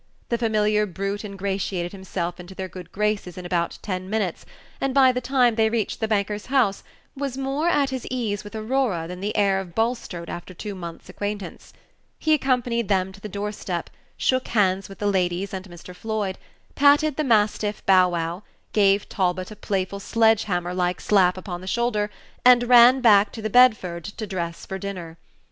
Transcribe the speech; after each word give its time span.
The 0.29 0.37
familiar 0.39 0.87
brute 0.87 1.23
ingratiated 1.23 1.91
himself 1.91 2.39
into 2.39 2.55
their 2.55 2.67
good 2.67 2.91
graces 2.91 3.37
in 3.37 3.45
about 3.45 3.77
ten 3.83 4.09
minutes, 4.09 4.47
and 4.81 4.95
by 4.95 5.11
the 5.11 5.21
time 5.21 5.53
they 5.53 5.69
reached 5.69 5.99
the 5.99 6.07
banker's 6.07 6.47
house 6.47 6.81
was 7.15 7.37
more 7.37 7.69
at 7.69 7.91
his 7.91 8.07
case 8.09 8.43
with 8.43 8.55
Aurora 8.55 9.05
than 9.07 9.19
the 9.19 9.37
heir 9.37 9.59
of 9.59 9.75
Bulstrode 9.75 10.27
after 10.27 10.55
two 10.55 10.73
months 10.73 11.07
acquaintance. 11.07 11.71
He 12.17 12.33
accompanied 12.33 12.87
them 12.87 13.11
to 13.11 13.21
the 13.21 13.29
door 13.29 13.51
step, 13.51 13.91
shook 14.17 14.47
hands 14.47 14.89
with 14.89 14.97
the 14.97 15.05
ladies 15.05 15.53
and 15.53 15.65
Mr. 15.67 15.95
Floyd, 15.95 16.39
patted 16.73 17.15
the 17.15 17.23
mastiff 17.23 17.85
Bow 17.85 18.09
wow, 18.09 18.41
gave 18.73 19.07
Talbot 19.07 19.51
a 19.51 19.55
playful 19.55 19.99
sledge 19.99 20.45
hammer 20.45 20.73
like 20.73 20.99
slap 20.99 21.37
upon 21.37 21.61
the 21.61 21.67
shoulder, 21.67 22.09
and 22.43 22.63
ran 22.63 23.01
back 23.01 23.31
to 23.33 23.41
the 23.43 23.51
Bedford 23.51 24.05
to 24.05 24.25
dress 24.25 24.65
for 24.65 24.79
dinner. 24.79 25.19